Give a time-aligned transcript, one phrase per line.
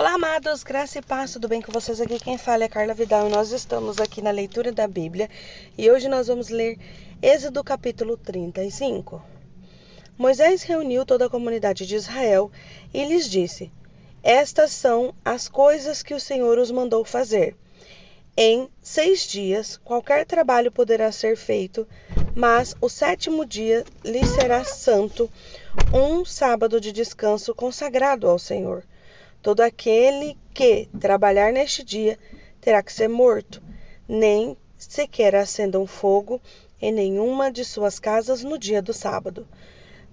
[0.00, 2.18] Olá, amados, graça e paz, tudo bem com vocês aqui?
[2.18, 5.28] Quem fala é Carla Vidal e nós estamos aqui na leitura da Bíblia
[5.76, 6.78] e hoje nós vamos ler
[7.20, 9.22] Êxodo capítulo 35.
[10.16, 12.50] Moisés reuniu toda a comunidade de Israel
[12.94, 13.70] e lhes disse:
[14.22, 17.54] Estas são as coisas que o Senhor os mandou fazer.
[18.34, 21.86] Em seis dias qualquer trabalho poderá ser feito,
[22.34, 25.30] mas o sétimo dia lhe será santo,
[25.92, 28.82] um sábado de descanso consagrado ao Senhor.
[29.42, 32.18] Todo aquele que trabalhar neste dia
[32.60, 33.62] terá que ser morto,
[34.06, 36.40] nem sequer acenda um fogo
[36.80, 39.46] em nenhuma de suas casas no dia do sábado.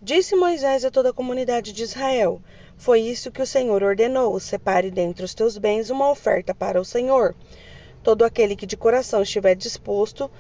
[0.02, 2.42] Disse Moisés a toda a comunidade de Israel:
[2.78, 6.86] Foi isso que o Senhor ordenou: separe dentre os teus bens uma oferta para o
[6.86, 7.36] Senhor.
[8.04, 10.32] Todo aquele que de coração estiver disposto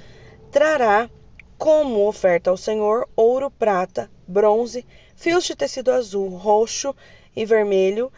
[0.51, 1.09] trará
[1.57, 6.95] como oferta ao Senhor ouro, prata, bronze, fios de tecido azul, roxo
[7.35, 8.11] e vermelho,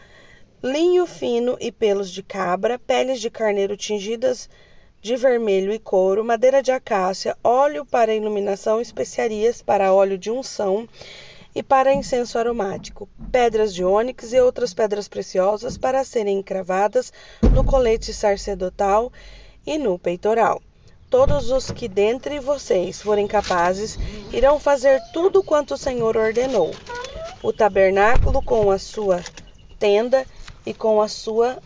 [0.62, 4.48] linho fino e pelos de cabra, peles de carneiro tingidas
[5.00, 10.86] de vermelho e couro, madeira de acácia, óleo para iluminação, especiarias para óleo de unção
[11.54, 17.10] e para incenso aromático, pedras de ônix e outras pedras preciosas para serem encravadas
[17.54, 19.10] no colete sacerdotal
[19.66, 20.60] e no peitoral.
[21.08, 23.98] Todos os que dentre vocês forem capazes
[24.30, 26.70] irão fazer tudo quanto o Senhor ordenou.
[27.42, 29.20] O tabernáculo com a sua
[29.78, 30.24] tenda
[30.64, 31.58] e com a sua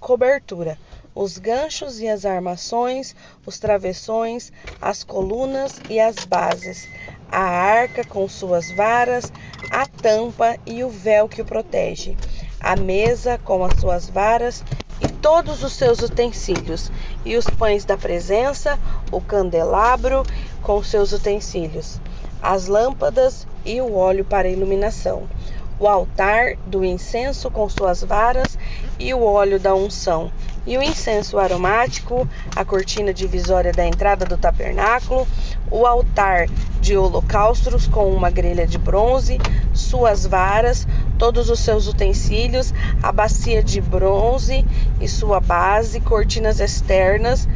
[0.00, 0.78] cobertura,
[1.14, 6.88] os ganchos e as armações, os travessões, as colunas e as bases,
[7.30, 9.32] a arca com suas varas,
[9.70, 12.16] a tampa e o véu que o protege,
[12.58, 14.64] a mesa com as suas varas
[15.00, 16.90] e todos os seus utensílios,
[17.24, 18.78] e os pães da presença,
[19.10, 20.22] o candelabro
[20.62, 22.00] com seus utensílios,
[22.40, 25.28] as lâmpadas e o óleo para iluminação
[25.78, 28.58] o altar do incenso com suas varas
[28.98, 30.30] e o óleo da unção,
[30.66, 35.26] e o incenso aromático, a cortina divisória da entrada do tabernáculo,
[35.70, 36.46] o altar
[36.80, 39.38] de holocaustos com uma grelha de bronze,
[39.72, 40.86] suas varas,
[41.18, 42.72] todos os seus utensílios,
[43.02, 44.64] a bacia de bronze
[45.00, 47.48] e sua base, cortinas externas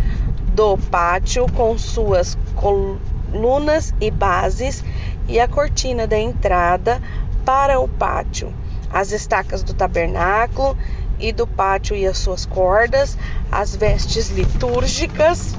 [0.55, 4.83] do pátio com suas colunas e bases,
[5.29, 7.03] e a cortina da entrada
[7.47, 8.53] para o pátio,
[8.93, 10.77] as estacas do tabernáculo
[11.17, 13.17] e do pátio e as suas cordas,
[13.51, 15.55] as vestes litúrgicas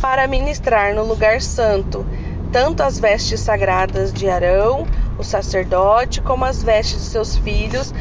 [0.00, 2.06] para ministrar no lugar santo,
[2.50, 4.86] tanto as vestes sagradas de Arão,
[5.18, 7.92] o sacerdote, como as vestes de seus filhos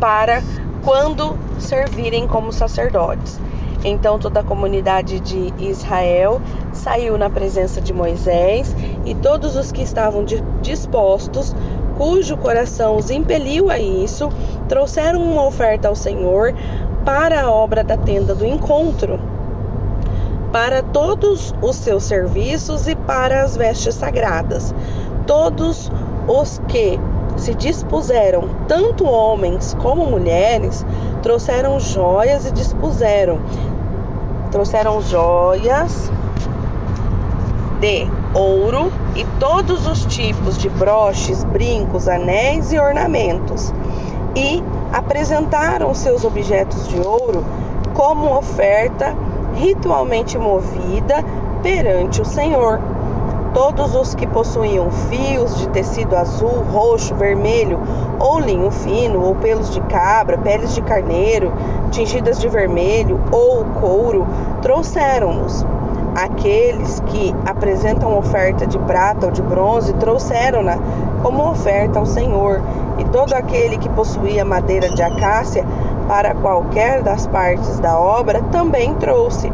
[0.00, 0.42] para
[0.82, 3.38] quando servirem como sacerdotes.
[3.84, 6.40] Então toda a comunidade de Israel
[6.72, 8.74] saiu na presença de Moisés
[9.04, 10.24] e todos os que estavam
[10.60, 11.54] dispostos
[11.96, 14.28] cujo coração os impeliu a isso,
[14.68, 16.54] trouxeram uma oferta ao Senhor
[17.04, 19.18] para a obra da tenda do encontro,
[20.52, 24.74] para todos os seus serviços e para as vestes sagradas.
[25.26, 25.90] Todos
[26.28, 26.98] os que
[27.36, 30.84] se dispuseram, tanto homens como mulheres,
[31.22, 33.38] trouxeram joias e dispuseram.
[34.50, 36.10] Trouxeram joias
[37.80, 43.72] de ouro e todos os tipos de broches, brincos, anéis e ornamentos,
[44.34, 47.42] e apresentaram seus objetos de ouro
[47.94, 49.14] como oferta
[49.54, 51.24] ritualmente movida
[51.62, 52.78] perante o Senhor.
[53.54, 57.78] Todos os que possuíam fios de tecido azul, roxo, vermelho,
[58.20, 61.50] ou linho fino, ou pelos de cabra, peles de carneiro,
[61.90, 64.26] tingidas de vermelho, ou couro,
[64.60, 65.64] trouxeram-nos
[66.16, 70.78] Aqueles que apresentam oferta de prata ou de bronze trouxeram-na
[71.22, 72.62] como oferta ao Senhor,
[72.96, 75.62] e todo aquele que possuía madeira de acácia
[76.08, 79.52] para qualquer das partes da obra também trouxe.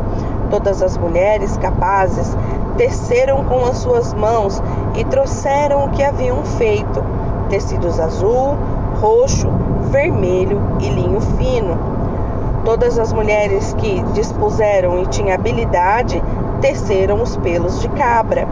[0.50, 2.36] Todas as mulheres capazes
[2.76, 4.62] desceram com as suas mãos
[4.94, 7.02] e trouxeram o que haviam feito:
[7.50, 8.56] tecidos azul,
[9.00, 9.48] roxo,
[9.90, 11.76] vermelho e linho fino.
[12.64, 16.22] Todas as mulheres que dispuseram e tinham habilidade
[16.62, 18.48] teceram os pelos de cabra.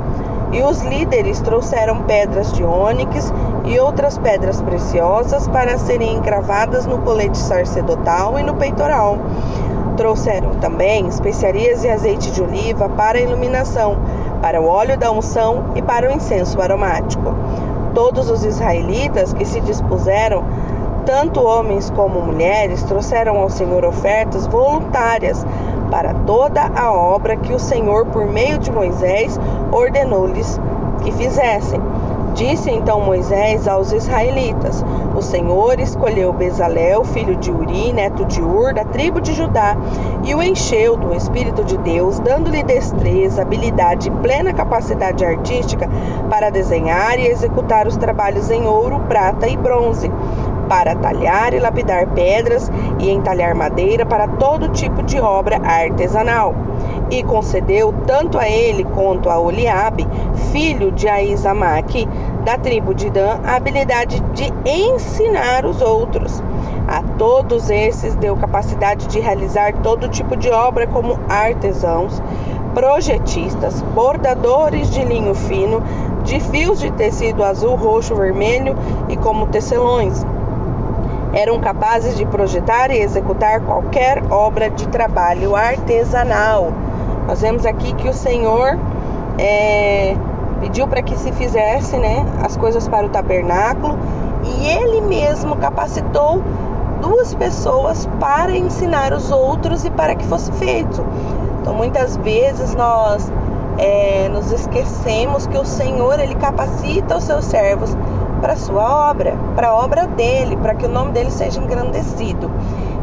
[0.52, 3.32] E os líderes trouxeram pedras de ônix
[3.64, 9.16] e outras pedras preciosas para serem encravadas no colete sacerdotal e no peitoral.
[9.96, 13.96] Trouxeram também especiarias e azeite de oliva para a iluminação,
[14.42, 17.32] para o óleo da unção e para o incenso aromático.
[17.94, 20.42] Todos os israelitas que se dispuseram,
[21.06, 25.46] tanto homens como mulheres, trouxeram ao Senhor ofertas voluntárias
[25.90, 29.38] para toda a obra que o Senhor, por meio de Moisés,
[29.72, 30.58] ordenou-lhes
[31.02, 31.80] que fizessem.
[32.34, 34.84] Disse então Moisés aos israelitas:
[35.16, 39.76] O Senhor escolheu Bezalel, filho de Uri, neto de Ur, da tribo de Judá,
[40.24, 45.88] e o encheu do Espírito de Deus, dando-lhe destreza, habilidade e plena capacidade artística
[46.30, 50.10] para desenhar e executar os trabalhos em ouro, prata e bronze
[50.70, 52.70] para talhar e lapidar pedras
[53.00, 56.54] e entalhar madeira para todo tipo de obra artesanal.
[57.10, 60.06] E concedeu tanto a ele quanto a Oliabe,
[60.52, 62.08] filho de Aizamaque,
[62.44, 66.40] da tribo de Dan, a habilidade de ensinar os outros.
[66.86, 72.22] A todos esses deu capacidade de realizar todo tipo de obra como artesãos,
[72.74, 75.82] projetistas, bordadores de linho fino,
[76.22, 78.76] de fios de tecido azul, roxo, vermelho
[79.08, 80.24] e como tecelões
[81.32, 86.72] eram capazes de projetar e executar qualquer obra de trabalho artesanal.
[87.26, 88.78] Nós vemos aqui que o Senhor
[89.38, 90.16] é,
[90.60, 93.96] pediu para que se fizesse né, as coisas para o tabernáculo
[94.44, 96.42] e ele mesmo capacitou
[97.00, 101.04] duas pessoas para ensinar os outros e para que fosse feito.
[101.60, 103.30] Então muitas vezes nós
[103.78, 107.96] é, nos esquecemos que o Senhor ele capacita os seus servos
[108.40, 112.50] para sua obra, para a obra dele, para que o nome dele seja engrandecido.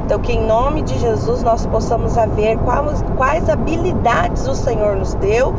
[0.06, 5.14] Então, que em nome de Jesus nós possamos ver quais, quais habilidades o Senhor nos
[5.16, 5.54] deu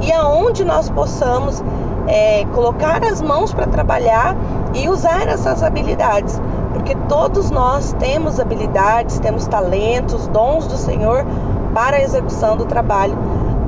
[0.00, 1.62] e aonde nós possamos
[2.08, 4.36] é, colocar as mãos para trabalhar
[4.74, 6.40] e usar essas habilidades,
[6.72, 11.24] porque todos nós temos habilidades, temos talentos, dons do Senhor
[11.72, 13.16] para a execução do trabalho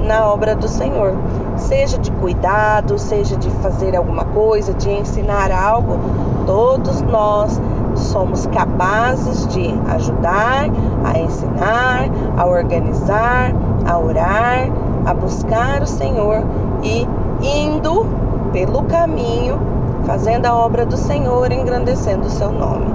[0.01, 1.15] na obra do Senhor.
[1.57, 5.99] Seja de cuidado, seja de fazer alguma coisa, de ensinar algo,
[6.47, 7.61] todos nós
[7.95, 10.67] somos capazes de ajudar,
[11.05, 13.53] a ensinar, a organizar,
[13.87, 14.69] a orar,
[15.07, 16.43] a buscar o Senhor
[16.83, 17.07] e
[17.43, 18.07] indo
[18.53, 19.59] pelo caminho,
[20.05, 22.93] fazendo a obra do Senhor, engrandecendo o seu nome.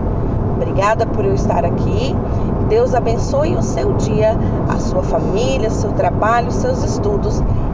[0.56, 2.16] Obrigada por eu estar aqui.
[2.68, 4.38] Deus abençoe o seu dia,
[4.70, 7.42] a sua família, seu trabalho, seus estudos.